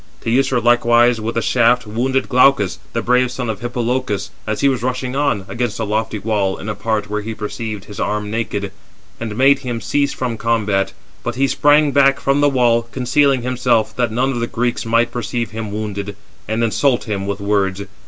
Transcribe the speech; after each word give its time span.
Teucer 0.21 0.59
likewise 0.59 1.21
with 1.21 1.37
a 1.37 1.43
shaft 1.43 1.85
wounded 1.85 2.27
Glaucus, 2.27 2.79
the 2.91 3.03
brave 3.03 3.29
son 3.31 3.51
of 3.51 3.59
Hippolochus, 3.59 4.31
as 4.47 4.61
he 4.61 4.67
was 4.67 4.81
rushing 4.81 5.15
on, 5.15 5.45
against 5.47 5.77
the 5.77 5.85
lofty 5.85 6.17
wall, 6.17 6.57
in 6.57 6.67
a 6.67 6.73
part 6.73 7.07
where 7.07 7.21
he 7.21 7.35
perceived 7.35 7.85
his 7.85 7.99
arm 7.99 8.31
naked; 8.31 8.71
and 9.19 9.37
made 9.37 9.59
him 9.59 9.79
cease 9.79 10.11
from 10.11 10.37
combat. 10.37 10.91
But 11.21 11.35
he 11.35 11.47
sprang 11.47 11.91
back 11.91 12.19
from 12.19 12.41
the 12.41 12.49
wall, 12.49 12.81
concealing 12.91 13.43
himself, 13.43 13.95
that 13.95 14.11
none 14.11 14.31
of 14.31 14.39
the 14.39 14.47
Greeks 14.47 14.87
might 14.87 15.11
perceive 15.11 15.51
him 15.51 15.71
wounded, 15.71 16.15
and 16.47 16.63
insult 16.63 17.03
him 17.03 17.27
with 17.27 17.39
words. 17.39 17.83